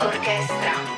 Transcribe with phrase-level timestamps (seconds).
[0.00, 0.93] Orchestra.